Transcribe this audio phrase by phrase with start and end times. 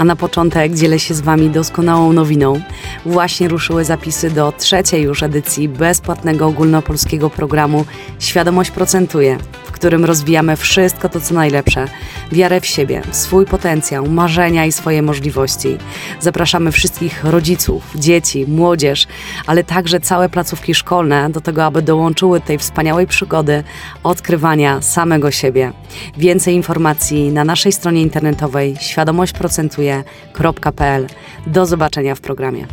[0.00, 2.60] A na początek dzielę się z Wami doskonałą nowiną.
[3.06, 7.84] Właśnie ruszyły zapisy do trzeciej już edycji bezpłatnego ogólnopolskiego programu
[8.18, 9.38] Świadomość Procentuje,
[9.80, 11.84] którym rozwijamy wszystko to, co najlepsze.
[12.32, 15.76] Wiarę w siebie, swój potencjał, marzenia i swoje możliwości.
[16.20, 19.06] Zapraszamy wszystkich rodziców, dzieci, młodzież,
[19.46, 23.64] ale także całe placówki szkolne do tego, aby dołączyły tej wspaniałej przygody
[24.02, 25.72] odkrywania samego siebie.
[26.16, 31.06] Więcej informacji na naszej stronie internetowej świadomośćprocentuje.pl.
[31.46, 32.66] Do zobaczenia w programie.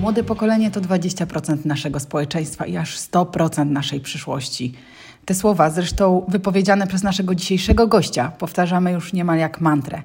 [0.00, 4.72] Młode pokolenie to 20% naszego społeczeństwa i aż 100% naszej przyszłości.
[5.24, 10.02] Te słowa, zresztą wypowiedziane przez naszego dzisiejszego gościa, powtarzamy już niemal jak mantrę.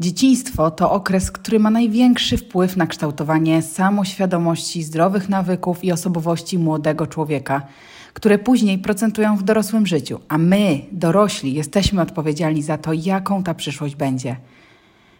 [0.00, 7.06] Dzieciństwo to okres, który ma największy wpływ na kształtowanie samoświadomości, zdrowych nawyków i osobowości młodego
[7.06, 7.62] człowieka,
[8.14, 13.54] które później procentują w dorosłym życiu, a my, dorośli, jesteśmy odpowiedzialni za to, jaką ta
[13.54, 14.36] przyszłość będzie.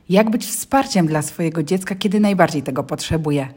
[0.08, 3.48] Jak być wsparciem dla swojego dziecka, kiedy najbardziej tego potrzebuje?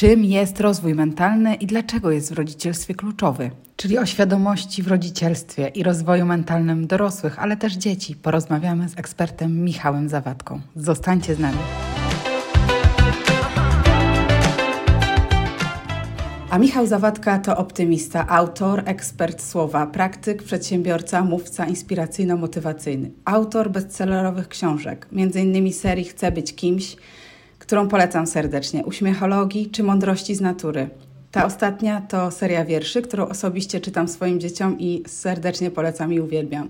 [0.00, 3.50] Czym jest rozwój mentalny i dlaczego jest w rodzicielstwie kluczowy?
[3.76, 8.16] Czyli o świadomości w rodzicielstwie i rozwoju mentalnym dorosłych, ale też dzieci.
[8.16, 10.60] Porozmawiamy z ekspertem Michałem Zawadką.
[10.76, 11.58] Zostańcie z nami.
[16.50, 25.08] A Michał Zawadka to optymista, autor, ekspert słowa, praktyk, przedsiębiorca, mówca inspiracyjno-motywacyjny, autor bestsellerowych książek,
[25.12, 25.72] m.in.
[25.72, 26.96] serii Chcę być kimś,
[27.70, 30.88] którą polecam serdecznie, Uśmiechologii czy Mądrości z natury.
[31.30, 36.68] Ta ostatnia to seria wierszy, którą osobiście czytam swoim dzieciom i serdecznie polecam i uwielbiam.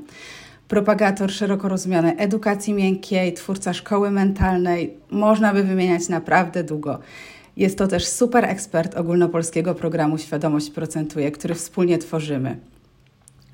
[0.68, 6.98] Propagator szeroko rozumianej edukacji miękkiej, twórca szkoły mentalnej, można by wymieniać naprawdę długo.
[7.56, 12.56] Jest to też super ekspert ogólnopolskiego programu Świadomość Procentuje, który wspólnie tworzymy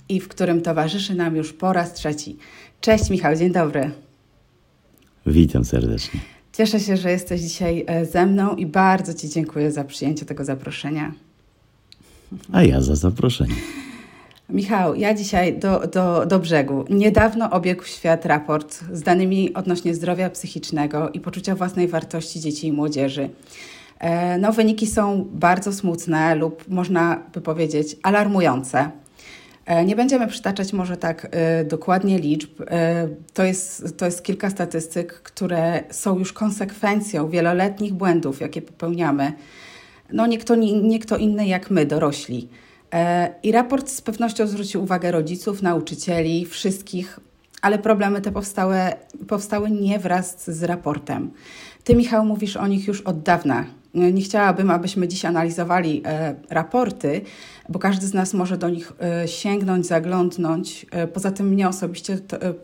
[0.09, 2.37] i w którym towarzyszy nam już po raz trzeci.
[2.81, 3.91] Cześć Michał, dzień dobry.
[5.27, 6.36] Witam serdecznie.
[6.57, 10.45] Cieszę się, że jesteś dzisiaj e, ze mną i bardzo Ci dziękuję za przyjęcie tego
[10.45, 11.13] zaproszenia.
[12.53, 13.55] A ja za zaproszenie.
[14.49, 16.85] Michał, ja dzisiaj do, do, do brzegu.
[16.91, 22.73] Niedawno obiegł świat raport z danymi odnośnie zdrowia psychicznego i poczucia własnej wartości dzieci i
[22.73, 23.29] młodzieży.
[23.99, 28.91] E, no, wyniki są bardzo smutne lub można by powiedzieć alarmujące.
[29.67, 32.61] E, nie będziemy przytaczać może tak y, dokładnie liczb.
[32.61, 32.65] Y,
[33.35, 39.33] to, jest, to jest kilka statystyk, które są już konsekwencją wieloletnich błędów, jakie popełniamy.
[40.13, 42.49] No, nie, kto, nie kto inny jak my, dorośli.
[43.43, 47.21] I raport z pewnością zwrócił uwagę rodziców, nauczycieli, wszystkich,
[47.63, 48.77] ale problemy te powstały,
[49.29, 51.31] powstały nie wraz z raportem.
[51.85, 53.67] Ty, Michał, mówisz o nich już od dawna.
[53.95, 57.21] Nie chciałabym, abyśmy dziś analizowali e, raporty,
[57.69, 60.87] bo każdy z nas może do nich e, sięgnąć, zaglądnąć.
[60.91, 62.55] E, poza tym mnie osobiście, to, e,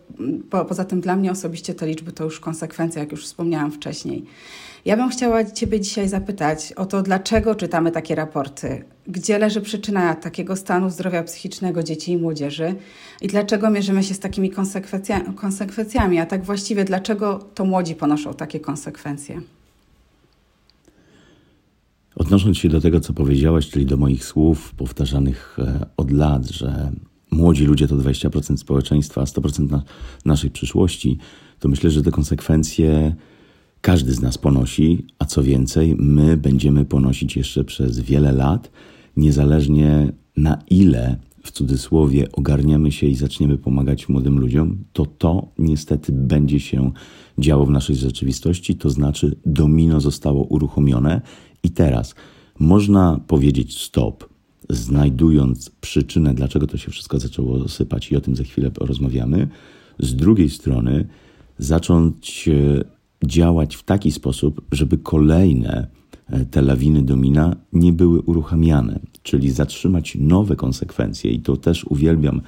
[0.51, 4.25] po, poza tym dla mnie osobiście te liczby to już konsekwencja, jak już wspomniałam wcześniej.
[4.85, 10.15] Ja bym chciała Ciebie dzisiaj zapytać o to, dlaczego czytamy takie raporty, gdzie leży przyczyna
[10.15, 12.75] takiego stanu zdrowia psychicznego dzieci i młodzieży
[13.21, 18.35] i dlaczego mierzymy się z takimi konsekwencja konsekwencjami, a tak właściwie dlaczego to młodzi ponoszą
[18.35, 19.41] takie konsekwencje.
[22.17, 26.93] Odnosząc się do tego, co powiedziałaś, czyli do moich słów powtarzanych e, od lat, że
[27.31, 29.83] młodzi ludzie to 20% społeczeństwa, a 100% na
[30.25, 31.19] naszej przyszłości,
[31.59, 33.15] to myślę, że te konsekwencje
[33.81, 38.71] każdy z nas ponosi, a co więcej, my będziemy ponosić jeszcze przez wiele lat,
[39.17, 46.13] niezależnie na ile w cudzysłowie ogarniemy się i zaczniemy pomagać młodym ludziom, to to niestety
[46.13, 46.93] będzie się
[47.39, 51.21] działo w naszej rzeczywistości, to znaczy domino zostało uruchomione
[51.63, 52.15] i teraz
[52.59, 54.29] można powiedzieć stop,
[54.71, 59.49] znajdując przyczynę, dlaczego to się wszystko zaczęło sypać, i o tym za chwilę porozmawiamy.
[59.99, 61.09] Z drugiej strony,
[61.59, 62.85] zacząć e,
[63.25, 65.87] działać w taki sposób, żeby kolejne
[66.27, 71.31] e, te lawiny domina nie były uruchamiane, czyli zatrzymać nowe konsekwencje.
[71.31, 72.41] I to też uwielbiam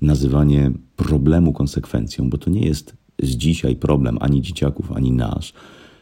[0.00, 5.52] nazywanie problemu konsekwencją, bo to nie jest z dzisiaj problem ani dzieciaków, ani nasz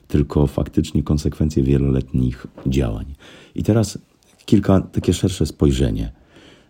[0.08, 3.14] tylko faktycznie konsekwencje wieloletnich działań.
[3.54, 3.98] I teraz
[4.46, 6.12] kilka takie szersze spojrzenie.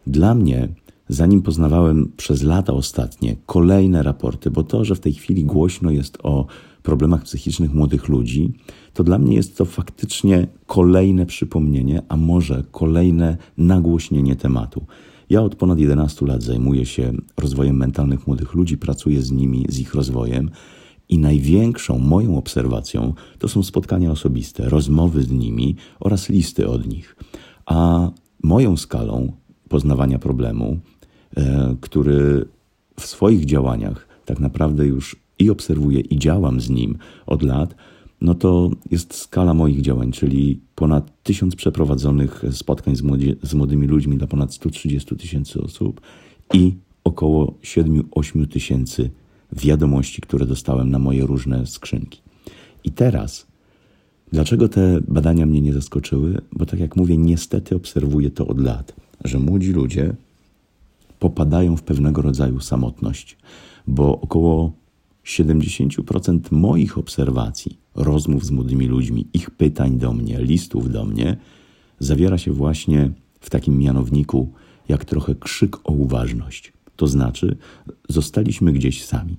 [0.06, 0.68] Dla mnie,
[1.08, 6.18] zanim poznawałem przez lata ostatnie kolejne raporty, bo to, że w tej chwili głośno jest
[6.22, 6.46] o
[6.82, 8.52] problemach psychicznych młodych ludzi,
[8.94, 14.86] to dla mnie jest to faktycznie kolejne przypomnienie, a może kolejne nagłośnienie tematu.
[15.30, 19.78] Ja od ponad 11 lat zajmuję się rozwojem mentalnych młodych ludzi, pracuję z nimi, z
[19.78, 20.50] ich rozwojem
[21.08, 27.16] i największą moją obserwacją to są spotkania osobiste, rozmowy z nimi oraz listy od nich.
[27.66, 28.10] A
[28.42, 29.32] moją skalą
[29.68, 30.78] poznawania problemu,
[31.36, 32.44] e, który
[33.00, 37.74] w swoich działaniach tak naprawdę już i obserwuję i działam z nim od lat,
[38.20, 43.02] no to jest skala moich działań, czyli ponad tysiąc przeprowadzonych spotkań z,
[43.42, 46.00] z młodymi ludźmi dla ponad 130 tysięcy osób
[46.54, 46.74] i
[47.04, 49.10] około 7-8 tysięcy
[49.54, 52.20] wiadomości, które dostałem na moje różne skrzynki.
[52.84, 53.46] I teraz,
[54.32, 56.40] dlaczego te badania mnie nie zaskoczyły?
[56.52, 60.14] Bo tak jak mówię, niestety obserwuję to od lat, że młodzi ludzie
[61.18, 63.36] popadają w pewnego rodzaju samotność,
[63.86, 64.72] bo około
[65.24, 71.36] 70% moich obserwacji, rozmów z młodymi ludźmi, ich pytań do mnie, listów do mnie,
[71.98, 73.10] zawiera się właśnie
[73.40, 74.52] w takim mianowniku,
[74.88, 76.73] jak trochę krzyk o uważność.
[76.96, 77.56] To znaczy,
[78.08, 79.36] zostaliśmy gdzieś sami.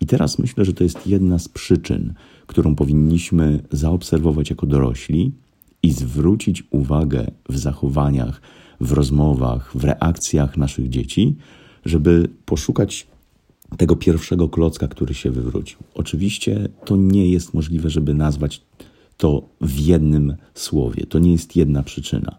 [0.00, 2.14] I teraz myślę, że to jest jedna z przyczyn,
[2.46, 5.32] którą powinniśmy zaobserwować jako dorośli
[5.82, 8.40] i zwrócić uwagę w zachowaniach,
[8.80, 11.36] w rozmowach, w reakcjach naszych dzieci,
[11.84, 13.06] żeby poszukać
[13.76, 15.78] tego pierwszego klocka, który się wywrócił.
[15.94, 18.62] Oczywiście to nie jest możliwe, żeby nazwać
[19.16, 21.06] to w jednym słowie.
[21.06, 22.36] To nie jest jedna przyczyna.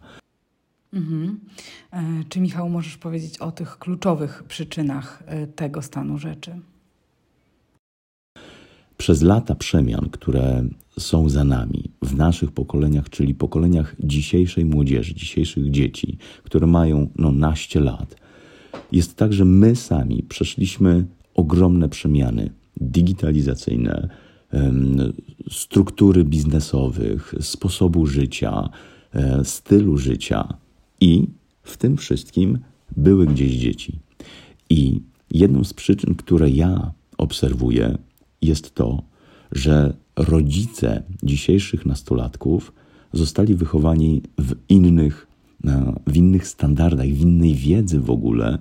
[0.96, 1.40] Mhm.
[1.92, 6.60] E, czy Michał, możesz powiedzieć o tych kluczowych przyczynach e, tego stanu rzeczy?
[8.98, 10.64] Przez lata przemian, które
[11.00, 17.32] są za nami w naszych pokoleniach, czyli pokoleniach dzisiejszej młodzieży, dzisiejszych dzieci, które mają no
[17.32, 18.16] naście lat,
[18.92, 24.10] jest tak, że my sami przeszliśmy ogromne przemiany digitalizacyjne,
[25.52, 28.70] struktury biznesowych, sposobu życia,
[29.14, 30.58] e, stylu życia
[31.02, 31.28] i
[31.64, 32.60] w tym wszystkim
[32.98, 34.00] były gdzieś dzieci.
[34.70, 35.02] I
[35.32, 37.98] jedną z przyczyn, które ja obserwuję,
[38.42, 39.04] jest to,
[39.52, 42.74] że rodzice dzisiejszych nastolatków
[43.14, 45.28] zostali wychowani w innych,
[45.66, 48.58] e, w innych standardach, w innej wiedzy w ogóle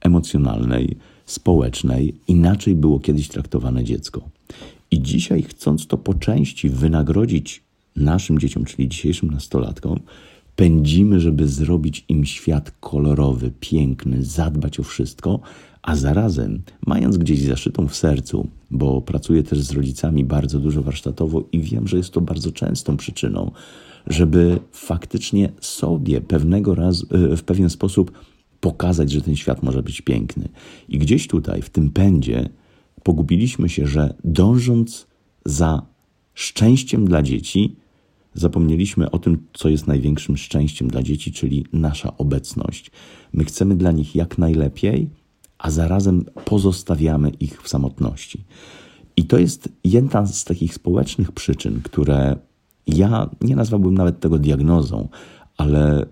[0.00, 0.96] emocjonalnej,
[1.26, 2.14] społecznej.
[2.28, 4.28] Inaczej było kiedyś traktowane dziecko.
[4.90, 7.62] I dzisiaj, chcąc to po części wynagrodzić
[7.96, 10.00] naszym dzieciom, czyli dzisiejszym nastolatkom,
[10.56, 15.40] pędzimy, żeby zrobić im świat kolorowy, piękny, zadbać o wszystko,
[15.82, 21.44] a zarazem, mając gdzieś zaszytą w sercu, bo pracuję też z rodzicami bardzo dużo warsztatowo
[21.52, 23.50] i wiem, że jest to bardzo częstą przyczyną,
[24.06, 28.12] żeby faktycznie sobie pewnego razu, e, w pewien sposób
[28.60, 30.48] pokazać, że ten świat może być piękny.
[30.88, 32.48] I gdzieś tutaj, w tym pędzie,
[33.02, 35.06] pogubiliśmy się, że dążąc
[35.44, 35.82] za
[36.34, 37.76] szczęściem dla dzieci,
[38.34, 42.90] zapomnieliśmy o tym, co jest największym szczęściem dla dzieci, czyli nasza obecność.
[43.32, 45.10] My chcemy dla nich jak najlepiej,
[45.58, 48.44] a zarazem pozostawiamy ich w samotności.
[49.16, 52.36] I to jest jedna z takich społecznych przyczyn, które
[52.86, 55.08] ja nie nazwałbym nawet tego diagnozą,
[55.56, 56.06] ale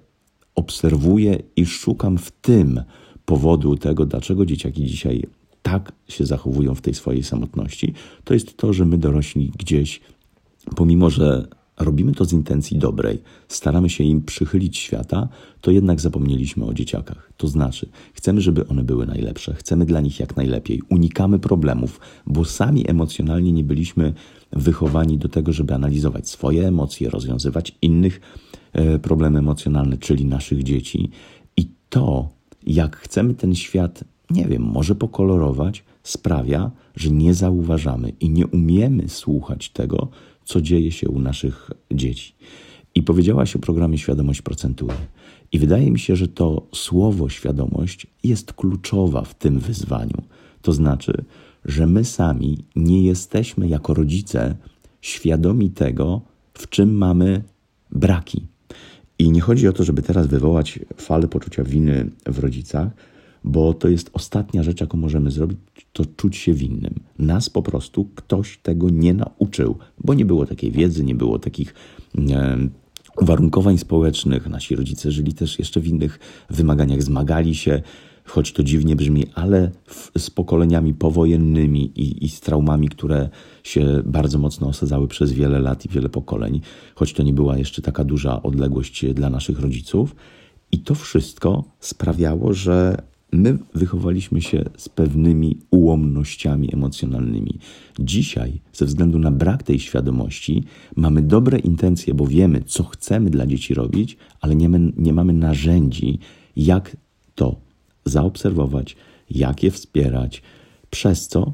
[0.54, 2.82] obserwuję i szukam w tym
[3.24, 5.22] powodu tego, dlaczego dzieciaki dzisiaj
[5.62, 7.94] tak się zachowują w tej swojej samotności.
[8.24, 10.00] To jest to, że my dorośli gdzieś,
[10.76, 11.48] pomimo że
[11.80, 15.28] robimy to z intencji dobrej, staramy się im przychylić świata,
[15.60, 17.32] to jednak zapomnieliśmy o dzieciakach.
[17.36, 22.44] To znaczy, chcemy, żeby one były najlepsze, chcemy dla nich jak najlepiej, unikamy problemów, bo
[22.44, 24.12] sami emocjonalnie nie byliśmy
[24.52, 28.20] wychowani do tego, żeby analizować swoje emocje, rozwiązywać innych
[28.72, 31.10] e, problemy emocjonalne, czyli naszych dzieci.
[31.56, 32.28] I to,
[32.66, 39.08] jak chcemy ten świat, nie wiem, może pokolorować, sprawia, że nie zauważamy i nie umiemy
[39.08, 40.08] słuchać tego,
[40.44, 42.34] co dzieje się u naszych dzieci.
[42.94, 44.94] I powiedziałaś o programie Świadomość Procentuje.
[45.52, 50.22] I wydaje mi się, że to słowo świadomość jest kluczowa w tym wyzwaniu.
[50.62, 51.24] To znaczy,
[51.64, 54.56] że my sami nie jesteśmy jako rodzice
[55.00, 56.20] świadomi tego,
[56.54, 57.42] w czym mamy
[57.90, 58.46] braki.
[59.18, 62.88] I nie chodzi o to, żeby teraz wywołać falę poczucia winy w rodzicach,
[63.44, 65.58] bo to jest ostatnia rzecz, jaką możemy zrobić,
[65.92, 66.94] to czuć się winnym.
[67.18, 71.74] Nas po prostu ktoś tego nie nauczył, bo nie było takiej wiedzy, nie było takich
[72.30, 72.58] e,
[73.20, 74.48] uwarunkowań społecznych.
[74.48, 76.18] Nasi rodzice żyli też jeszcze w innych
[76.50, 77.82] wymaganiach, zmagali się,
[78.24, 83.28] choć to dziwnie brzmi, ale w, z pokoleniami powojennymi i, i z traumami, które
[83.62, 86.60] się bardzo mocno osadzały przez wiele lat i wiele pokoleń,
[86.94, 90.16] choć to nie była jeszcze taka duża odległość dla naszych rodziców.
[90.72, 97.58] I to wszystko sprawiało, że My wychowaliśmy się z pewnymi ułomnościami emocjonalnymi.
[98.00, 100.64] Dzisiaj, ze względu na brak tej świadomości,
[100.96, 106.18] mamy dobre intencje, bo wiemy, co chcemy dla dzieci robić, ale nie, nie mamy narzędzi,
[106.56, 106.96] jak
[107.34, 107.56] to
[108.04, 108.96] zaobserwować,
[109.30, 110.42] jak je wspierać,
[110.90, 111.52] przez co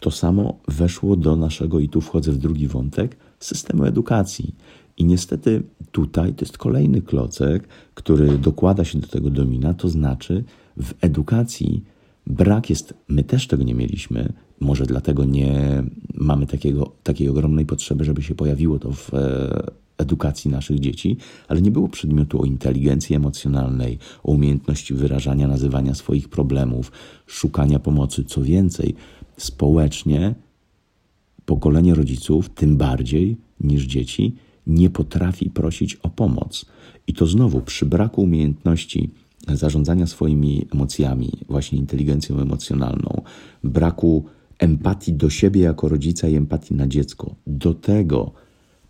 [0.00, 4.54] to samo weszło do naszego, i tu wchodzę w drugi wątek, systemu edukacji.
[4.96, 5.62] I niestety
[5.92, 10.44] tutaj to jest kolejny klocek, który dokłada się do tego domina, to znaczy
[10.76, 11.84] w edukacji
[12.26, 15.82] Brak jest, my też tego nie mieliśmy, może dlatego nie
[16.14, 21.16] mamy takiego, takiej ogromnej potrzeby, żeby się pojawiło to w e, edukacji naszych dzieci,
[21.48, 26.92] ale nie było przedmiotu o inteligencji emocjonalnej, o umiejętności wyrażania, nazywania swoich problemów,
[27.26, 28.24] szukania pomocy.
[28.24, 28.94] Co więcej,
[29.36, 30.34] społecznie
[31.44, 34.34] pokolenie rodziców, tym bardziej niż dzieci,
[34.66, 36.66] nie potrafi prosić o pomoc.
[37.06, 39.10] I to znowu przy braku umiejętności
[39.56, 43.22] zarządzania swoimi emocjami, właśnie inteligencją emocjonalną,
[43.64, 44.24] braku
[44.58, 47.34] empatii do siebie jako rodzica i empatii na dziecko.
[47.46, 48.32] Do tego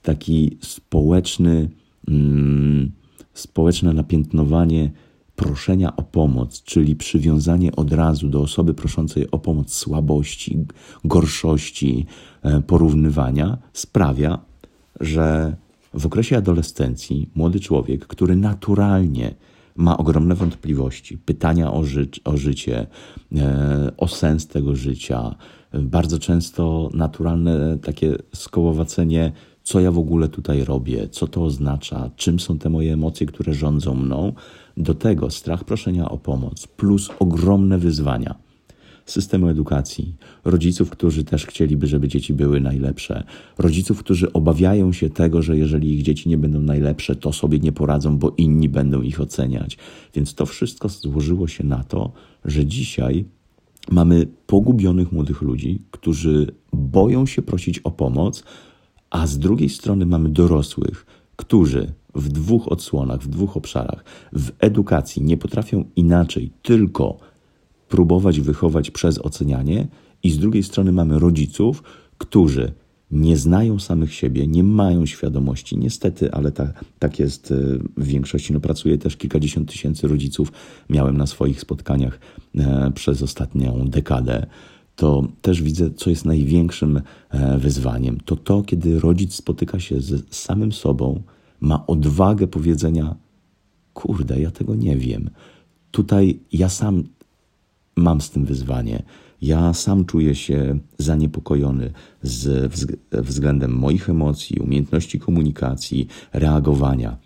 [0.02, 1.68] taki społeczny,
[2.08, 2.92] mm,
[3.34, 4.90] społeczne napiętnowanie
[5.36, 10.64] proszenia o pomoc, czyli przywiązanie od razu do osoby proszącej o pomoc słabości,
[11.04, 12.06] gorszości,
[12.42, 14.38] e, porównywania, sprawia,
[15.00, 15.56] że
[15.94, 19.34] w okresie adolescencji młody człowiek, który naturalnie
[19.76, 22.86] ma ogromne wątpliwości, pytania o, ży o życie,
[23.36, 25.34] e, o sens tego życia,
[25.74, 32.40] bardzo często naturalne takie skołowacenie, co ja w ogóle tutaj robię, co to oznacza, czym
[32.40, 34.32] są te moje emocje, które rządzą mną.
[34.76, 38.49] Do tego strach proszenia o pomoc, plus ogromne wyzwania
[39.10, 40.14] systemu edukacji,
[40.44, 43.24] rodziców, którzy też chcieliby, żeby dzieci były najlepsze,
[43.58, 47.72] rodziców, którzy obawiają się tego, że jeżeli ich dzieci nie będą najlepsze, to sobie nie
[47.72, 49.78] poradzą, bo inni będą ich oceniać.
[50.14, 52.12] Więc to wszystko złożyło się na to,
[52.44, 53.24] że dzisiaj
[53.90, 58.44] mamy pogubionych młodych ludzi, którzy boją się prosić o pomoc,
[59.10, 65.22] a z drugiej strony mamy dorosłych, którzy w dwóch odsłonach, w dwóch obszarach, w edukacji
[65.22, 67.18] nie potrafią inaczej, tylko
[67.90, 69.88] próbować wychować przez ocenianie,
[70.22, 71.82] i z drugiej strony mamy rodziców,
[72.18, 72.72] którzy
[73.10, 75.78] nie znają samych siebie, nie mają świadomości.
[75.78, 77.54] Niestety, ale ta, tak jest e,
[77.96, 78.52] w większości.
[78.52, 80.52] No, pracuję też kilkadziesiąt tysięcy rodziców,
[80.90, 82.18] miałem na swoich spotkaniach
[82.58, 84.46] e, przez ostatnią dekadę.
[84.96, 88.20] To też widzę, co jest największym e, wyzwaniem.
[88.24, 91.22] To to, kiedy rodzic spotyka się z samym sobą,
[91.60, 93.16] ma odwagę powiedzenia:
[93.94, 95.30] Kurde, ja tego nie wiem.
[95.90, 97.04] Tutaj ja sam
[97.96, 99.02] mam z tym wyzwanie.
[99.42, 101.92] Ja sam czuję się zaniepokojony
[102.22, 102.72] z
[103.12, 107.16] względem moich emocji, umiejętności komunikacji, reagowania.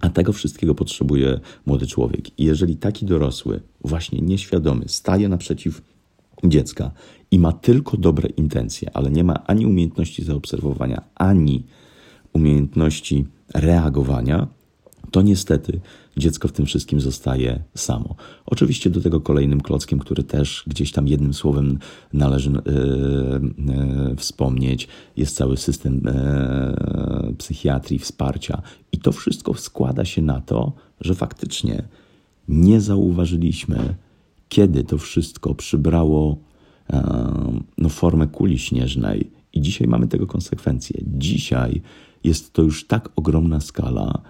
[0.00, 2.38] A tego wszystkiego potrzebuje młody człowiek.
[2.38, 5.82] I jeżeli taki dorosły, właśnie nieświadomy, staje naprzeciw
[6.44, 6.90] dziecka
[7.30, 11.64] i ma tylko dobre intencje, ale nie ma ani umiejętności zaobserwowania, ani
[12.32, 14.46] umiejętności reagowania,
[15.10, 15.80] to niestety
[16.16, 18.14] dziecko w tym wszystkim zostaje samo.
[18.46, 21.78] Oczywiście do tego kolejnym klockiem, który też gdzieś tam jednym słowem
[22.12, 28.62] należy e, e, wspomnieć, jest cały system e, psychiatrii, wsparcia.
[28.92, 31.82] I to wszystko składa się na to, że faktycznie
[32.48, 33.94] nie zauważyliśmy,
[34.48, 36.38] kiedy to wszystko przybrało
[37.78, 39.30] no, formę kuli śnieżnej.
[39.52, 41.00] I dzisiaj mamy tego konsekwencje.
[41.06, 41.82] Dzisiaj
[42.24, 44.22] jest to już tak ogromna skala,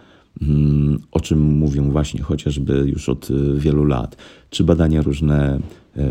[1.11, 4.17] o czym mówią właśnie chociażby już od y, wielu lat,
[4.51, 5.61] czy badania różne
[5.97, 6.09] e,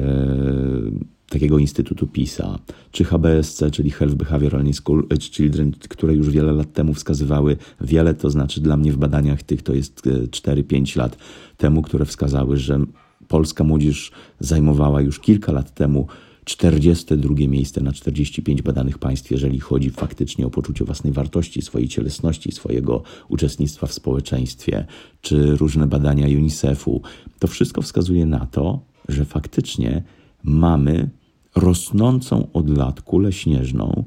[1.30, 2.60] takiego Instytutu PISA,
[2.92, 8.30] czy HBSC, czyli Health Behavioral School Children, które już wiele lat temu wskazywały, wiele to
[8.30, 11.18] znaczy dla mnie w badaniach tych to jest 4-5 e, lat
[11.58, 12.80] temu, które wskazały, że
[13.28, 16.08] polska młodzież zajmowała już kilka lat temu
[16.50, 22.52] 42 miejsce na 45 badanych państw, jeżeli chodzi faktycznie o poczucie własnej wartości, swojej cielesności,
[22.52, 24.86] swojego uczestnictwa w społeczeństwie,
[25.22, 27.02] czy różne badania UNICEF-u.
[27.40, 28.80] To wszystko wskazuje na to,
[29.10, 30.04] że faktycznie
[30.44, 31.10] mamy
[31.56, 34.04] rosnącą od lat kulę śnieżną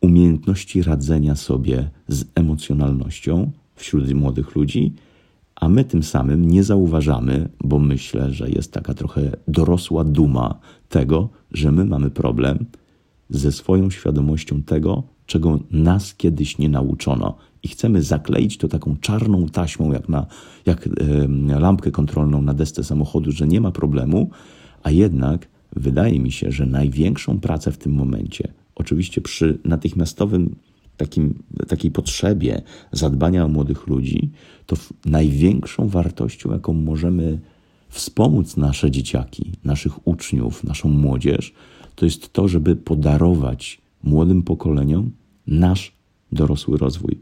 [0.00, 4.92] umiejętności radzenia sobie z emocjonalnością wśród młodych ludzi,
[5.62, 11.28] a my tym samym nie zauważamy, bo myślę, że jest taka trochę dorosła duma tego,
[11.52, 12.66] że my mamy problem
[13.30, 17.36] ze swoją świadomością tego, czego nas kiedyś nie nauczono.
[17.62, 20.26] I chcemy zakleić to taką czarną taśmą, jak, na,
[20.66, 20.86] jak
[21.48, 24.30] e, lampkę kontrolną na desce samochodu, że nie ma problemu,
[24.82, 30.56] a jednak wydaje mi się, że największą pracę w tym momencie, oczywiście przy natychmiastowym
[31.06, 34.30] takim, takiej potrzebie zadbania o młodych ludzi,
[34.66, 37.40] to największą wartością, jaką możemy
[37.88, 41.54] wspomóc nasze dzieciaki, naszych uczniów, naszą młodzież,
[41.94, 45.10] to jest to, żeby podarować młodym pokoleniom
[45.46, 45.92] nasz
[46.32, 47.18] dorosły rozwój.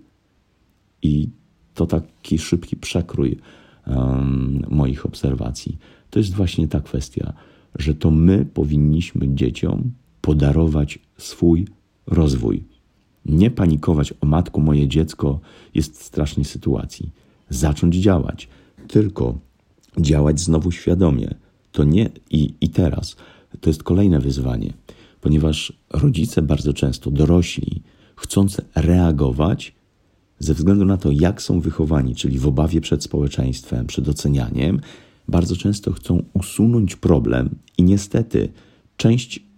[1.03, 1.29] I
[1.75, 3.37] to taki szybki przekrój
[3.87, 5.79] um, moich obserwacji.
[6.11, 7.33] To jest właśnie ta kwestia,
[7.79, 11.67] że to my powinniśmy dzieciom podarować swój
[12.07, 12.65] rozwój.
[13.27, 15.41] Nie panikować, o matku, moje dziecko
[15.75, 17.11] jest w strasznej sytuacji.
[17.51, 18.49] Zacząć działać,
[18.89, 19.39] tylko
[19.99, 21.35] działać znowu świadomie.
[21.73, 23.17] to nie i, i teraz
[23.61, 24.73] to jest kolejne wyzwanie,
[25.21, 27.83] ponieważ rodzice bardzo często, dorośli,
[28.17, 29.75] chcąc reagować
[30.39, 34.81] ze względu na to, jak są wychowani, czyli w obawie przed społeczeństwem, przed ocenianiem,
[35.29, 38.49] bardzo często chcą usunąć problem i niestety
[38.97, 39.50] część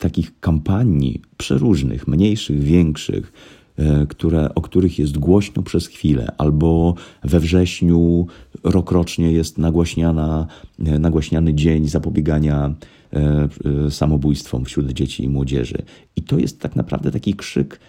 [0.00, 3.32] takich kampanii przeróżnych, mniejszych, większych,
[3.76, 8.26] e, które, o których jest głośno przez chwilę, albo we wrześniu
[8.64, 10.46] rokrocznie jest nagłaśniana,
[10.86, 12.74] e, nagłaśniany dzień zapobiegania
[13.12, 13.48] e,
[13.90, 15.82] samobójstwom wśród dzieci i młodzieży.
[16.16, 17.80] I to jest tak naprawdę taki krzyk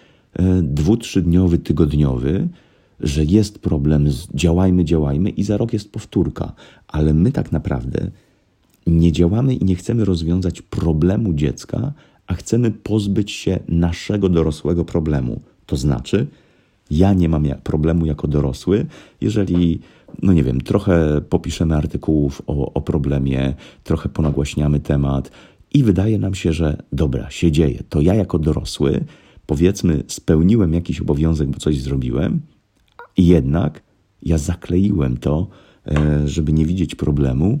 [0.62, 2.48] dwu, trzydniowy, tygodniowy,
[3.00, 6.52] że jest problem, działajmy, działajmy i za rok jest powtórka.
[6.88, 8.10] Ale my tak naprawdę
[8.86, 11.92] nie działamy i nie chcemy rozwiązać problemu dziecka,
[12.26, 15.40] a chcemy pozbyć się naszego dorosłego problemu.
[15.66, 16.26] To znaczy,
[16.90, 18.86] ja nie mam problemu jako dorosły,
[19.20, 19.80] jeżeli,
[20.22, 25.30] no nie wiem, trochę popiszemy artykułów o, o problemie, trochę ponagłaśniamy temat
[25.74, 27.82] i wydaje nam się, że dobra, się dzieje.
[27.88, 29.04] To ja jako dorosły,
[29.46, 32.40] powiedzmy, spełniłem jakiś obowiązek, bo coś zrobiłem,
[33.18, 33.82] jednak
[34.22, 35.46] ja zakleiłem to,
[35.86, 37.60] e, żeby nie widzieć problemu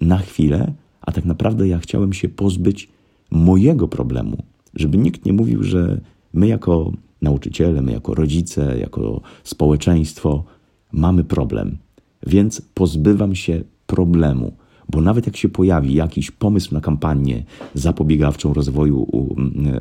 [0.00, 2.88] na chwilę, a tak naprawdę ja chciałem się pozbyć
[3.30, 4.42] mojego problemu,
[4.74, 6.00] żeby nikt nie mówił, że
[6.32, 6.92] my jako
[7.22, 10.44] nauczyciele, my jako rodzice, jako społeczeństwo
[10.92, 11.78] mamy problem.
[12.26, 14.52] Więc pozbywam się problemu,
[14.88, 17.44] bo nawet jak się pojawi jakiś pomysł na kampanię
[17.74, 19.06] zapobiegawczą rozwoju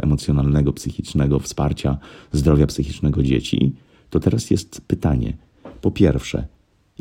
[0.02, 1.98] emocjonalnego, psychicznego, wsparcia
[2.32, 3.76] zdrowia psychicznego dzieci,
[4.10, 5.38] to teraz jest pytanie.
[5.82, 6.48] Po pierwsze,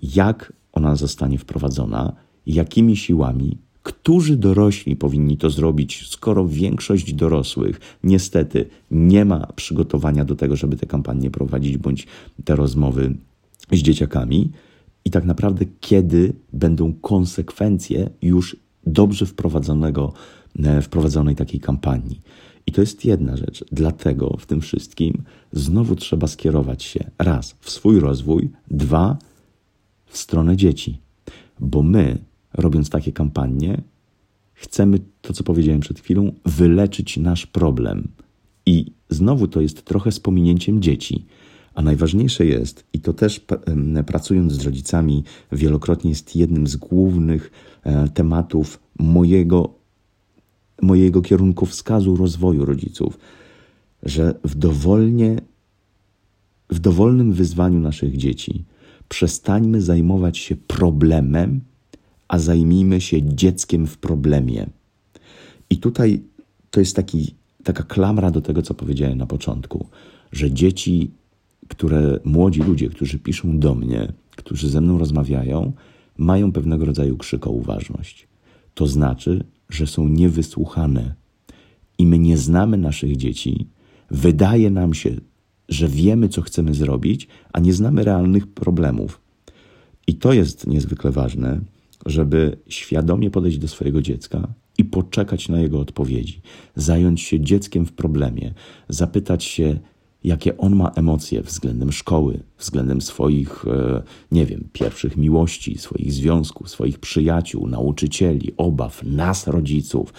[0.02, 2.12] jak ona zostanie wprowadzona,
[2.48, 10.34] jakimi siłami, którzy dorośli powinni to zrobić, skoro większość dorosłych niestety nie ma przygotowania do
[10.34, 12.06] tego, żeby te kampanie prowadzić bądź
[12.44, 13.14] te rozmowy
[13.72, 14.52] z dzieciakami,
[15.04, 20.12] i tak naprawdę kiedy będą konsekwencje już dobrze wprowadzonego,
[20.64, 22.20] e, wprowadzonej takiej kampanii.
[22.66, 23.64] I to jest jedna rzecz.
[23.72, 29.18] Dlatego w tym wszystkim znowu trzeba skierować się raz w swój rozwój, dwa
[30.06, 30.98] w stronę dzieci.
[31.60, 32.18] Bo my,
[32.58, 33.82] robiąc takie kampanie,
[34.54, 38.08] chcemy to, co powiedziałem przed chwilą, wyleczyć nasz problem.
[38.66, 41.24] I znowu to jest trochę z pominięciem dzieci.
[41.74, 43.40] A najważniejsze jest, i to też
[44.06, 47.50] pracując z rodzicami, wielokrotnie jest jednym z głównych
[47.84, 49.78] e, tematów mojego
[50.82, 53.18] mojego kierunkowskazu rozwoju rodziców,
[54.02, 55.36] że w dowolnie,
[56.70, 58.64] w dowolnym wyzwaniu naszych dzieci
[59.08, 61.60] przestańmy zajmować się problemem,
[62.28, 64.66] a zajmijmy się dzieckiem w problemie.
[65.70, 66.22] I tutaj
[66.70, 69.86] to jest taki, taka klamra do tego, co powiedziałem na początku,
[70.32, 71.10] że dzieci,
[71.68, 75.72] które, młodzi ludzie, którzy piszą do mnie, którzy ze mną rozmawiają,
[76.18, 78.28] mają pewnego rodzaju krzyko uważność.
[78.74, 81.14] To znaczy, że są niewysłuchane
[81.98, 83.66] i my nie znamy naszych dzieci,
[84.10, 85.10] wydaje nam się,
[85.68, 89.20] że wiemy, co chcemy zrobić, a nie znamy realnych problemów.
[90.06, 91.60] I to jest niezwykle ważne,
[92.08, 96.40] żeby świadomie podejść do swojego dziecka i poczekać na jego odpowiedzi,
[96.76, 98.54] zająć się dzieckiem w problemie,
[98.88, 99.78] zapytać się,
[100.24, 106.70] jakie on ma emocje względem szkoły, względem swoich, e, nie wiem, pierwszych miłości, swoich związków,
[106.70, 110.12] swoich przyjaciół, nauczycieli, obaw, nas, rodziców.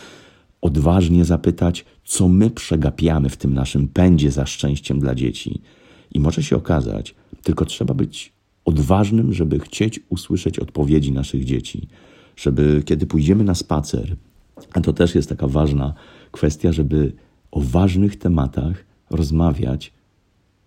[0.62, 5.62] Odważnie zapytać, co my przegapiamy w tym naszym pędzie za szczęściem dla dzieci.
[6.12, 8.39] I może się okazać, tylko trzeba być
[8.70, 11.88] odważnym, żeby chcieć usłyszeć odpowiedzi naszych dzieci.
[12.36, 14.16] Żeby kiedy pójdziemy na spacer,
[14.74, 15.94] a to też jest taka ważna
[16.32, 17.14] kwestia, żeby
[17.52, 19.94] o ważnych tematach rozmawiać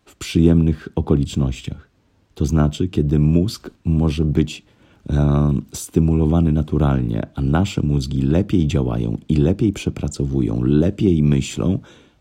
[0.05, 1.89] w przyjemnych okolicznościach.
[2.35, 4.63] To znaczy, kiedy mózg może być
[5.11, 11.79] e, stymulowany naturalnie, a nasze mózgi lepiej działają i lepiej przepracowują, lepiej myślą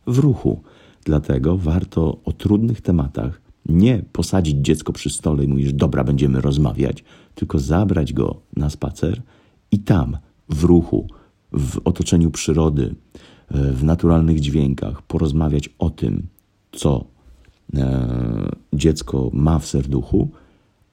[0.07, 0.61] w ruchu.
[1.05, 7.03] Dlatego warto o trudnych tematach nie posadzić dziecko przy stole i mówisz, dobra, będziemy rozmawiać,
[7.35, 9.21] tylko zabrać go na spacer
[9.71, 10.17] i tam,
[10.49, 11.07] w ruchu,
[11.51, 12.95] w otoczeniu przyrody,
[13.51, 16.27] e, w naturalnych dźwiękach, porozmawiać o tym,
[16.71, 17.05] co
[17.75, 20.29] e, dziecko ma w serduchu,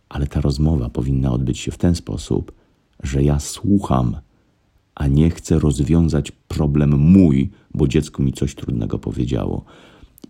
[0.08, 2.52] ale ta rozmowa powinna odbyć się w ten sposób,
[3.02, 4.16] że ja słucham,
[4.94, 9.64] a nie chcę rozwiązać problem mój, bo dziecko mi coś trudnego powiedziało.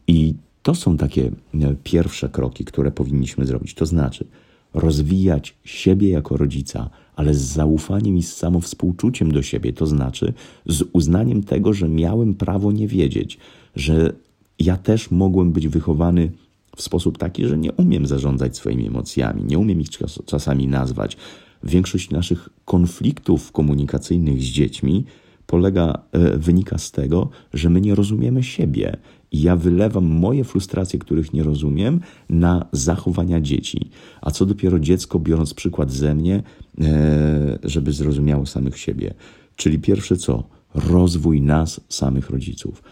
[0.06, 3.74] I to są takie e, pierwsze kroki, które powinniśmy zrobić.
[3.74, 4.26] To znaczy
[4.74, 10.32] rozwijać siebie jako rodzica, ale z zaufaniem i z samowspółczuciem do siebie, to znaczy
[10.66, 13.38] z uznaniem tego, że miałem prawo nie wiedzieć,
[13.76, 14.12] że
[14.58, 16.30] ja też mogłem być wychowany
[16.76, 19.88] w sposób taki, że nie umiem zarządzać swoimi emocjami, nie umiem ich
[20.26, 21.16] czasami nazwać,
[21.62, 25.04] Większość naszych konfliktów komunikacyjnych z dziećmi
[25.48, 28.96] polega, e, wynika z tego, że my nie rozumiemy siebie.
[29.32, 33.90] Ja wylewam moje frustracje, których nie rozumiem, na zachowania dzieci.
[34.20, 36.42] A co dopiero dziecko, biorąc przykład ze mnie,
[36.80, 39.14] e, żeby zrozumiało samych siebie.
[39.56, 40.44] Czyli pierwsze co?
[40.74, 42.82] Rozwój nas, samych rodziców.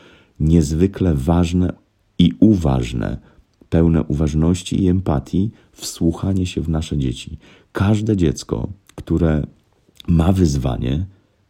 [0.41, 1.73] Niezwykle ważne
[2.19, 3.19] i uważne,
[3.69, 7.39] pełne uważności i empatii, wsłuchanie się w nasze dzieci.
[7.73, 9.47] Każde dziecko, które
[10.09, 11.07] ma wyzwanie,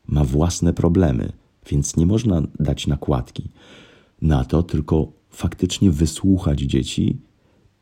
[0.08, 1.32] ma własne problemy,
[1.70, 3.48] więc nie można dać nakładki
[4.22, 7.18] na to, tylko faktycznie wysłuchać dzieci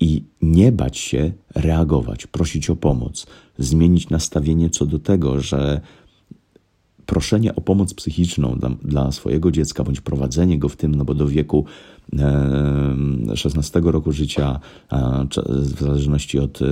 [0.01, 3.27] i nie bać się reagować, prosić o pomoc,
[3.59, 5.81] zmienić nastawienie co do tego, że
[7.07, 11.15] proszenie o pomoc psychiczną dla, dla, swojego dziecka, bądź prowadzenie go w tym, no bo
[11.15, 11.65] do wieku
[12.19, 14.61] e, 16 roku życia,
[14.93, 16.65] e, w zależności od e,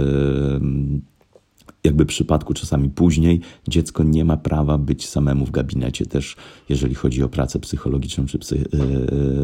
[1.85, 6.37] jakby przypadku czasami później, dziecko nie ma prawa być samemu w gabinecie, też
[6.69, 8.65] jeżeli chodzi o pracę psychologiczną czy psy,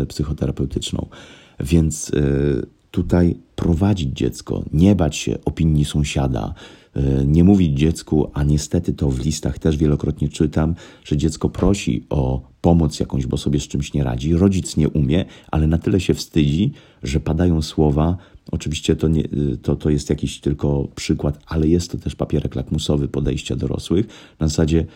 [0.02, 1.06] e, psychoterapeutyczną.
[1.60, 2.20] Więc e,
[2.90, 6.54] tutaj prowadzić dziecko, nie bać się opinii sąsiada,
[6.94, 12.04] e, nie mówić dziecku, a niestety to w listach też wielokrotnie czytam, że dziecko prosi
[12.10, 14.34] o pomoc jakąś, bo sobie z czymś nie radzi.
[14.34, 18.16] Rodzic nie umie, ale na tyle się wstydzi, że padają słowa.
[18.50, 19.24] Oczywiście to, nie,
[19.62, 24.06] to, to jest jakiś tylko przykład, ale jest to też papierek lakmusowy podejścia dorosłych.
[24.40, 24.86] Na zasadzie,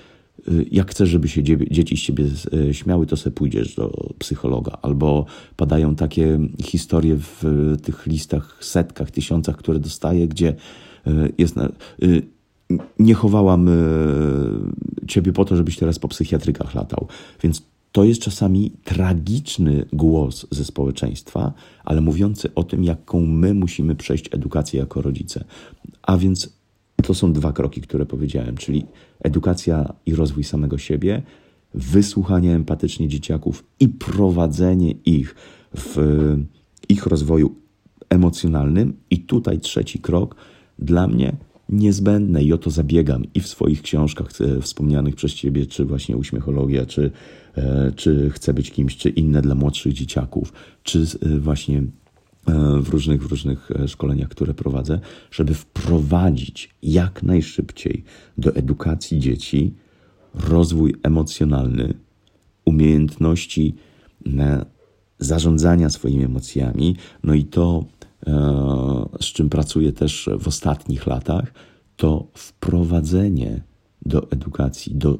[0.48, 4.78] y, jak chcesz, żeby się dzieci z ciebie y, śmiały, to sobie pójdziesz do psychologa.
[4.82, 7.44] Albo padają takie historie w
[7.82, 10.54] tych listach, setkach, tysiącach, które dostaję, gdzie
[11.06, 11.56] y, jest.
[11.56, 11.68] Na,
[12.98, 13.70] nie chowałam
[15.08, 17.06] ciebie po to, żebyś teraz po psychiatrykach latał.
[17.42, 17.62] Więc
[17.92, 21.52] to jest czasami tragiczny głos ze społeczeństwa,
[21.84, 25.44] ale mówiący o tym, jaką my musimy przejść edukację jako rodzice.
[26.02, 26.52] A więc
[27.02, 28.86] to są dwa kroki, które powiedziałem, czyli
[29.20, 31.22] edukacja i rozwój samego siebie,
[31.74, 35.34] wysłuchanie empatycznie dzieciaków i prowadzenie ich
[35.76, 35.96] w
[36.88, 37.54] ich rozwoju
[38.08, 38.96] emocjonalnym.
[39.10, 40.36] I tutaj trzeci krok
[40.78, 41.36] dla mnie
[41.68, 46.16] niezbędne i o to zabiegam i w swoich książkach e, wspomnianych przez Ciebie, czy właśnie
[46.16, 47.10] Uśmiechologia, czy,
[47.96, 51.82] czy Chcę być kimś, czy inne dla młodszych dzieciaków, czy e, właśnie
[52.82, 58.04] w różnych, w różnych szkoleniach, które prowadzę, żeby wprowadzić jak najszybciej
[58.38, 59.74] do edukacji dzieci
[60.34, 61.94] rozwój emocjonalny,
[62.64, 63.74] umiejętności
[65.18, 67.84] zarządzania swoimi emocjami, no i to
[68.26, 71.52] E, z czym pracuję też w ostatnich latach,
[71.96, 73.62] to wprowadzenie
[74.06, 75.18] do edukacji, do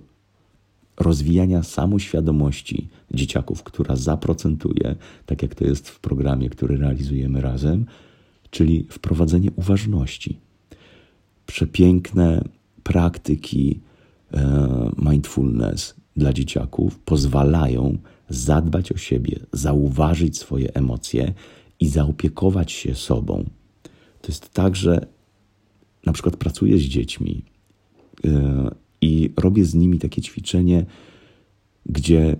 [0.96, 7.86] rozwijania samoświadomości dzieciaków, która zaprocentuje, tak jak to jest w programie, który realizujemy razem,
[8.50, 10.38] czyli wprowadzenie uważności.
[11.46, 12.44] Przepiękne
[12.82, 13.80] praktyki
[14.34, 21.34] e, mindfulness dla dzieciaków pozwalają zadbać o siebie, zauważyć swoje emocje
[21.80, 23.44] i zaopiekować się sobą.
[24.22, 25.06] To jest tak, że
[26.06, 27.42] na przykład pracuję z dziećmi
[28.24, 28.32] yy,
[29.02, 30.86] i robię z nimi takie ćwiczenie,
[31.86, 32.36] gdzie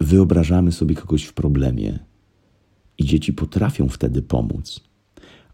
[0.00, 1.98] wyobrażamy sobie kogoś w problemie
[2.98, 4.80] i dzieci potrafią wtedy pomóc.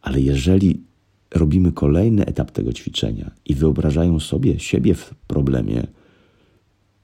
[0.01, 0.81] Ale jeżeli
[1.35, 5.87] robimy kolejny etap tego ćwiczenia i wyobrażają sobie siebie w problemie,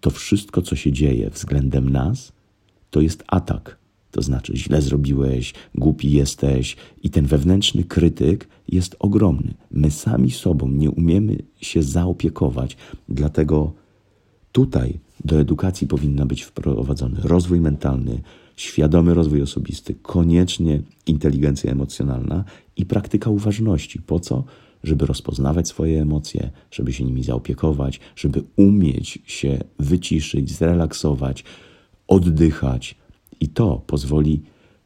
[0.01, 2.33] to wszystko, co się dzieje względem nas,
[2.91, 3.78] to jest atak.
[4.11, 9.55] To znaczy, źle zrobiłeś, głupi jesteś, i ten wewnętrzny krytyk jest ogromny.
[9.71, 12.77] My sami sobą nie umiemy się zaopiekować,
[13.09, 13.73] dlatego
[14.53, 18.23] tutaj do edukacji powinna być wprowadzony rozwój mentalny,
[18.57, 22.45] świadomy rozwój osobisty, koniecznie inteligencja emocjonalna
[22.77, 24.03] i praktyka uważności.
[24.03, 24.45] Po co?
[24.85, 31.45] Żeby rozpoznawać swoje emocje, żeby się nimi zaopiekować, żeby umieć się wyciszyć, zrelaksować,
[32.09, 32.97] oddychać,
[33.41, 34.43] i to pozwoli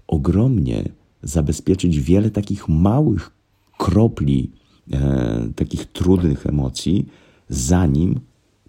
[0.07, 0.85] ogromnie
[1.23, 3.31] zabezpieczyć wiele takich małych
[3.79, 4.51] kropli,
[4.93, 7.07] e, takich trudnych emocji,
[7.49, 8.21] zanim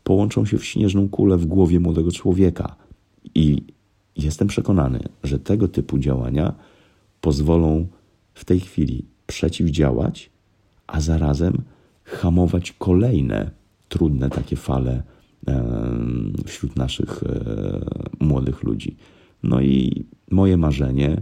[0.04, 2.76] połączą się w śnieżną kulę w głowie młodego człowieka.
[3.36, 3.64] I
[4.18, 6.54] jestem przekonany, że tego typu działania
[7.22, 7.88] pozwolą
[8.34, 10.30] w tej chwili przeciwdziałać,
[10.88, 11.62] a zarazem
[12.04, 13.52] hamować kolejne
[13.90, 15.04] trudne takie fale
[16.46, 17.86] wśród naszych e,
[18.20, 18.96] młodych ludzi.
[19.44, 21.22] No i moje marzenie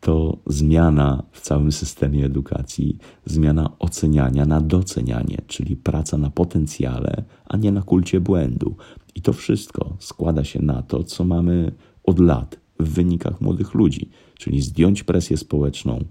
[0.00, 7.56] to zmiana w całym systemie edukacji, zmiana oceniania na docenianie, czyli praca na potencjale, a
[7.56, 8.76] nie na kulcie błędu.
[9.14, 11.72] I to wszystko składa się na to, co mamy
[12.04, 16.04] od lat w wynikach młodych ludzi, czyli zdjąć presję społeczną,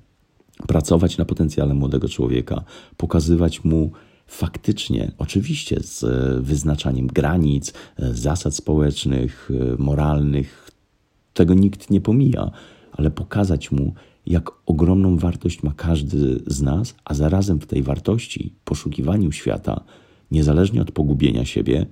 [0.67, 2.63] pracować na potencjale młodego człowieka,
[2.97, 3.91] pokazywać mu
[4.27, 6.05] faktycznie, oczywiście z
[6.43, 10.71] wyznaczaniem granic, zasad społecznych, moralnych,
[11.37, 12.51] tego nikt nie pomija,
[12.91, 13.93] ale pokazać mu,
[14.25, 19.83] jak ogromną wartość ma każdy z nas, a zarazem w tej wartości, poszukiwaniu świata,
[20.31, 21.85] niezależnie od pogubienia siebie,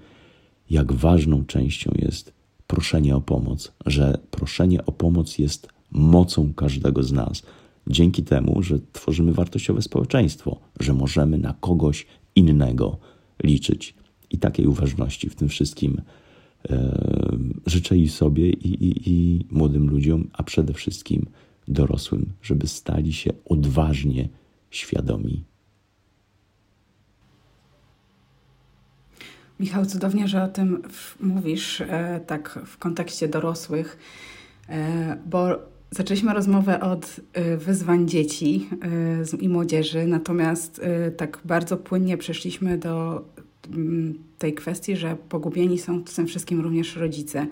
[0.70, 2.34] jak ważną częścią jest
[2.68, 7.44] proszenie o pomoc, że proszenie o pomoc jest mocą każdego z nas.
[7.88, 12.98] Dzięki temu, że tworzymy wartościowe społeczeństwo, że możemy na kogoś innego
[13.44, 13.96] liczyć.
[14.30, 16.02] I takiej uważności w tym wszystkim
[17.66, 21.26] życzę i sobie, i, i, i młodym ludziom, a przede wszystkim
[21.68, 24.30] dorosłym, żeby stali się odważnie
[24.70, 25.44] świadomi.
[29.60, 30.82] Michał, cudownie, że o tym
[31.20, 33.98] mówisz, e, tak w kontekście dorosłych,
[34.70, 35.48] e, bo
[35.92, 38.70] zaczęliśmy rozmowę od e, wyzwań dzieci
[39.40, 40.82] i młodzieży, natomiast
[41.18, 43.26] tak bardzo płynnie przeszliśmy do
[44.38, 47.48] tej kwestii, że pogubieni są w tym wszystkim również rodzice.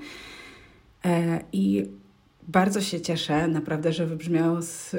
[1.53, 1.85] I
[2.47, 4.95] bardzo się cieszę, naprawdę, że wybrzmiało z,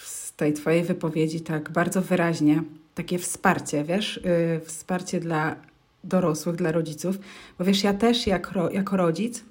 [0.00, 2.62] z tej Twojej wypowiedzi tak bardzo wyraźnie
[2.94, 4.20] takie wsparcie, wiesz,
[4.64, 5.56] wsparcie dla
[6.04, 7.18] dorosłych, dla rodziców,
[7.58, 9.44] bo wiesz, ja też jak, jako rodzic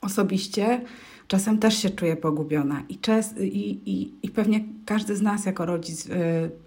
[0.00, 0.80] osobiście
[1.28, 5.66] czasem też się czuję pogubiona i, czas, i, i, i pewnie każdy z nas jako
[5.66, 6.10] rodzic y,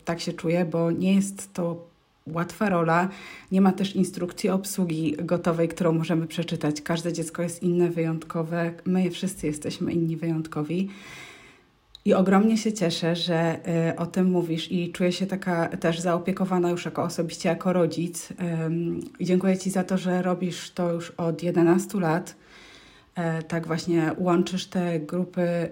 [0.05, 1.88] tak się czuje, bo nie jest to
[2.27, 3.09] łatwa rola,
[3.51, 6.81] nie ma też instrukcji obsługi gotowej, którą możemy przeczytać.
[6.81, 10.89] Każde dziecko jest inne, wyjątkowe, my wszyscy jesteśmy inni, wyjątkowi.
[12.05, 13.59] I ogromnie się cieszę, że
[13.91, 18.29] y, o tym mówisz i czuję się taka też zaopiekowana już jako osobiście, jako rodzic.
[19.21, 22.35] Dziękuję Ci za to, że robisz to już od 11 lat.
[23.15, 25.69] E, tak właśnie łączysz te grupy,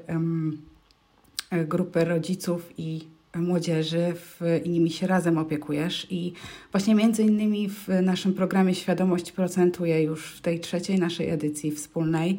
[1.51, 3.07] e, grupy rodziców i
[3.41, 6.07] młodzieży w, i nimi się razem opiekujesz.
[6.09, 6.33] I
[6.71, 12.37] właśnie między innymi w naszym programie Świadomość procentuje już w tej trzeciej naszej edycji wspólnej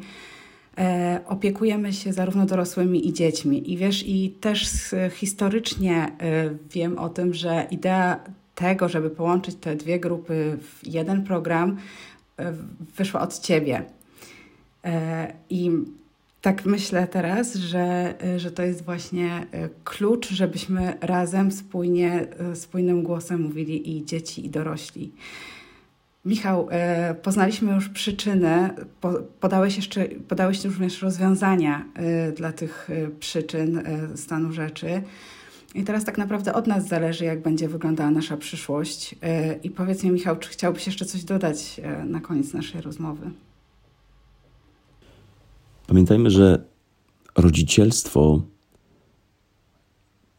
[0.77, 3.73] e, opiekujemy się zarówno dorosłymi i dziećmi.
[3.73, 4.69] I wiesz, i też
[5.11, 8.19] historycznie e, wiem o tym, że idea
[8.59, 11.77] tego, żeby połączyć te dwie grupy w jeden program,
[12.37, 12.53] e,
[12.97, 13.83] wyszła od ciebie.
[14.83, 15.71] E, I
[16.41, 23.03] tak myślę teraz, że, że to jest właśnie e, klucz, żebyśmy razem, spójnie, e, spójnym
[23.03, 25.11] głosem mówili i dzieci, i dorośli.
[26.25, 26.69] Michał,
[27.23, 28.69] poznaliśmy już przyczyny,
[29.39, 31.85] podałeś, jeszcze, podałeś również rozwiązania
[32.35, 33.83] dla tych przyczyn
[34.15, 35.01] stanu rzeczy.
[35.75, 39.15] I teraz tak naprawdę od nas zależy, jak będzie wyglądała nasza przyszłość.
[39.63, 43.31] I powiedz mi, Michał, czy chciałbyś jeszcze coś dodać na koniec naszej rozmowy?
[45.89, 46.63] Pamiętajmy, że
[47.37, 48.41] rodzicielstwo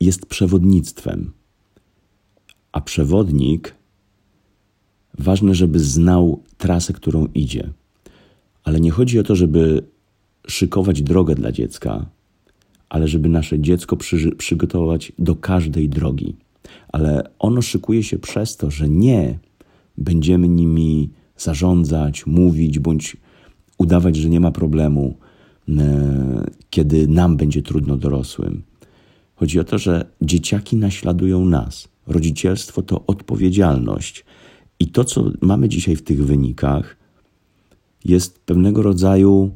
[0.00, 1.32] jest przewodnictwem,
[2.72, 3.74] a przewodnik
[5.18, 7.70] Ważne, żeby znał trasę, którą idzie.
[8.64, 9.82] Ale nie chodzi o to, żeby
[10.46, 12.06] szykować drogę dla dziecka,
[12.88, 16.36] ale żeby nasze dziecko przy, przygotować do każdej drogi.
[16.88, 19.38] Ale ono szykuje się przez to, że nie
[19.98, 23.16] będziemy nimi zarządzać, mówić bądź
[23.78, 25.16] udawać, że nie ma problemu,
[26.70, 28.62] kiedy nam będzie trudno dorosłym.
[29.34, 31.88] Chodzi o to, że dzieciaki naśladują nas.
[32.06, 34.24] Rodzicielstwo to odpowiedzialność.
[34.80, 36.96] I to, co mamy dzisiaj w tych wynikach,
[38.04, 39.50] jest pewnego rodzaju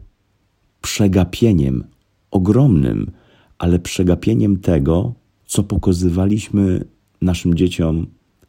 [0.81, 1.85] przegapieniem,
[2.31, 3.11] ogromnym,
[3.59, 5.15] ale przegapieniem tego,
[5.47, 6.85] co pokazywaliśmy
[7.21, 8.07] naszym dzieciom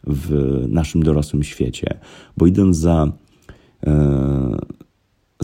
[0.08, 1.99] w naszym dorosłym świecie.
[2.38, 3.12] Bo idąc za,
[3.88, 4.58] e,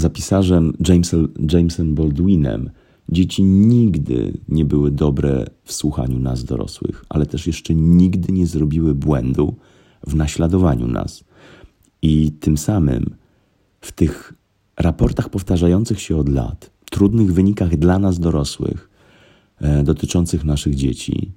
[0.02, 2.70] za pisarzem Jamesem, Jamesem Baldwinem,
[3.10, 8.96] dzieci nigdy nie były dobre w słuchaniu nas dorosłych, ale też jeszcze nigdy nie zrobiły
[8.96, 9.56] błędu,
[10.08, 11.24] w naśladowaniu nas.
[12.02, 13.06] I tym samym
[13.82, 14.34] w tych
[14.78, 18.90] raportach powtarzających się od lat, trudnych wynikach dla nas dorosłych,
[19.62, 21.32] e, dotyczących naszych dzieci,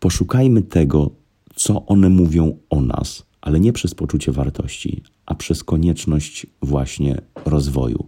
[0.00, 1.10] poszukajmy tego,
[1.54, 8.06] co one mówią o nas, ale nie przez poczucie wartości, a przez konieczność właśnie rozwoju.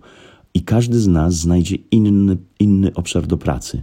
[0.55, 3.83] I każdy z nas znajdzie inny, inny obszar do pracy,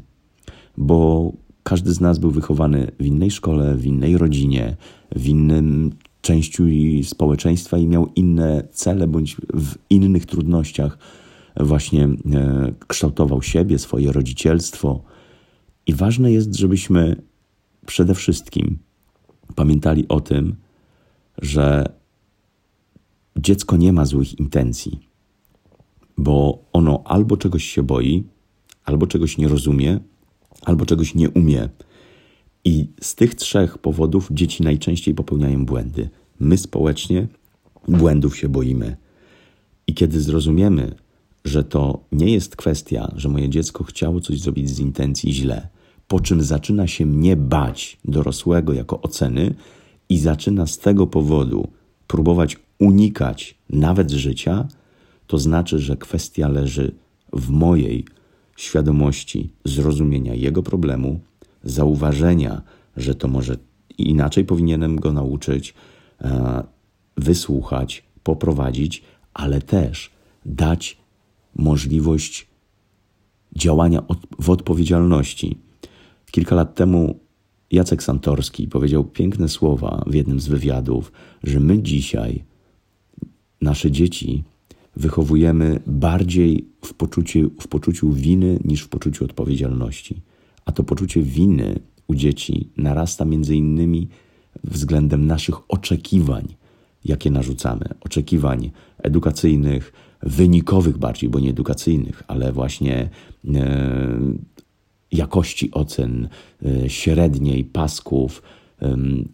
[0.77, 1.31] bo
[1.63, 4.77] każdy z nas był wychowany w innej szkole, w innej rodzinie,
[5.15, 5.91] w innym
[6.21, 10.97] części społeczeństwa i miał inne cele bądź w innych trudnościach
[11.59, 12.09] właśnie e,
[12.87, 15.03] kształtował siebie, swoje rodzicielstwo.
[15.87, 17.15] I ważne jest, żebyśmy
[17.85, 18.77] przede wszystkim
[19.55, 20.64] pamiętali o tym,
[21.41, 21.93] że
[23.37, 24.99] dziecko nie ma złych intencji,
[26.17, 28.23] bo ono albo czegoś się boi,
[28.85, 29.99] albo czegoś nie rozumie,
[30.61, 31.69] albo czegoś nie umie.
[32.65, 36.09] I z tych trzech powodów dzieci najczęściej popełniają błędy.
[36.39, 37.27] My społecznie
[37.87, 38.97] błędów się boimy.
[39.87, 40.95] I kiedy zrozumiemy,
[41.45, 45.67] że to nie jest kwestia, że moje dziecko chciało coś zrobić z intencji źle,
[46.07, 49.55] po czym zaczyna się mnie bać dorosłego jako oceny
[50.09, 51.67] i zaczyna z tego powodu
[52.07, 54.67] próbować unikać nawet życia,
[55.27, 56.95] to znaczy, że kwestia leży
[57.33, 58.05] w mojej
[58.55, 61.19] świadomości zrozumienia jego problemu,
[61.63, 62.61] zauważenia,
[62.97, 63.57] że to może
[63.97, 65.73] inaczej powinienem go nauczyć,
[66.21, 66.63] e,
[67.17, 70.11] wysłuchać, poprowadzić, ale też
[70.45, 70.97] dać
[71.55, 72.47] możliwość
[73.55, 74.01] działania
[74.39, 75.57] w odpowiedzialności.
[76.31, 77.19] Kilka lat temu
[77.71, 81.11] Jacek Santorski powiedział piękne słowa w jednym z wywiadów,
[81.43, 82.43] że my dzisiaj
[83.61, 84.43] nasze dzieci
[84.95, 90.21] wychowujemy bardziej w poczuciu, w poczuciu winy niż w poczuciu odpowiedzialności.
[90.65, 94.07] A to poczucie winy u dzieci narasta między innymi
[94.63, 96.55] względem naszych oczekiwań,
[97.05, 97.85] jakie narzucamy.
[98.01, 103.09] Oczekiwań edukacyjnych, wynikowych bardziej, bo nie edukacyjnych, ale właśnie
[103.53, 104.19] e,
[105.11, 106.29] jakości ocen,
[106.65, 108.41] e, średniej, pasków,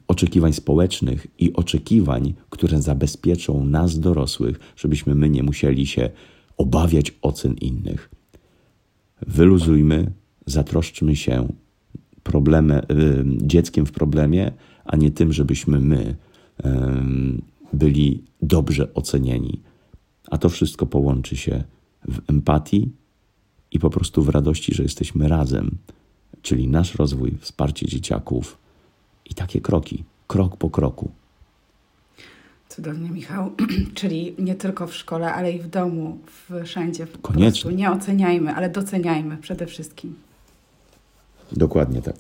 [0.08, 6.10] oczekiwań społecznych i oczekiwań, które zabezpieczą nas, dorosłych, żebyśmy my nie musieli się
[6.58, 8.10] obawiać ocen innych.
[9.28, 10.12] Wyluzujmy,
[10.46, 11.48] zatroszczmy się
[12.24, 12.82] problemy,
[13.38, 14.52] dzieckiem w problemie,
[14.86, 16.16] a nie tym, żebyśmy my
[17.74, 19.62] byli dobrze ocenieni.
[20.32, 21.64] A to wszystko połączy się
[22.08, 22.90] w empatii
[23.72, 25.78] i po prostu w radości, że jesteśmy razem,
[26.42, 28.58] czyli nasz rozwój, wsparcie dzieciaków
[29.26, 31.12] i takie kroki, krok po kroku.
[32.70, 33.52] Cudownie, Michał.
[33.94, 36.20] Czyli nie tylko w szkole, ale i w domu,
[36.66, 37.08] wszędzie.
[37.22, 37.74] Koniecznie.
[37.74, 40.16] nie oceniajmy, ale doceniajmy przede wszystkim.
[41.52, 42.16] Dokładnie tak.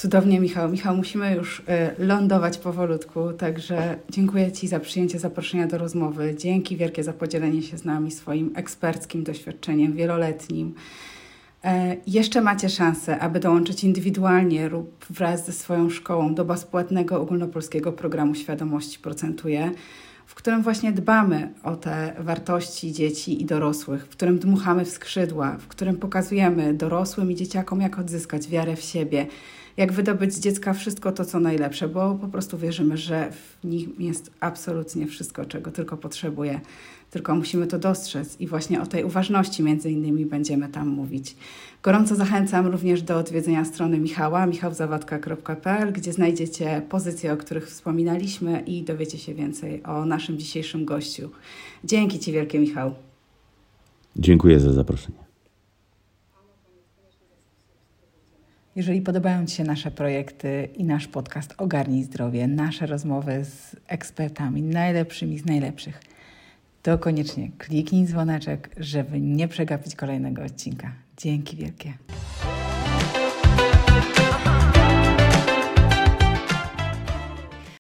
[0.00, 0.70] Cudownie, Michał.
[0.70, 1.62] Michał, musimy już y,
[1.98, 6.34] lądować powolutku, także dziękuję Ci za przyjęcie zaproszenia do rozmowy.
[6.38, 10.74] Dzięki wielkie za podzielenie się z nami swoim eksperckim doświadczeniem wieloletnim.
[11.64, 17.92] E, jeszcze macie szansę, aby dołączyć indywidualnie lub wraz ze swoją szkołą do bezpłatnego ogólnopolskiego
[17.92, 19.70] programu Świadomości Procentuje,
[20.30, 25.56] w którym właśnie dbamy o te wartości dzieci i dorosłych, w którym dmuchamy w skrzydła,
[25.58, 29.26] w którym pokazujemy dorosłym i dzieciakom, jak odzyskać wiarę w siebie,
[29.76, 33.88] jak wydobyć z dziecka wszystko to, co najlepsze, bo po prostu wierzymy, że w nich
[33.98, 36.60] jest absolutnie wszystko, czego tylko potrzebuje.
[37.10, 41.36] Tylko musimy to dostrzec i właśnie o tej uważności między innymi będziemy tam mówić.
[41.82, 48.82] Gorąco zachęcam również do odwiedzenia strony Michała, michałzawadka.pl, gdzie znajdziecie pozycje, o których wspominaliśmy i
[48.82, 51.30] dowiecie się więcej o naszym dzisiejszym gościu.
[51.84, 52.94] Dzięki Ci wielkie, Michał.
[54.16, 55.30] Dziękuję za zaproszenie.
[58.76, 64.62] Jeżeli podobają Ci się nasze projekty i nasz podcast Ogarnij Zdrowie, nasze rozmowy z ekspertami
[64.62, 66.00] najlepszymi z najlepszych,
[66.82, 70.92] to koniecznie kliknij dzwoneczek, żeby nie przegapić kolejnego odcinka.
[71.16, 71.92] Dzięki wielkie.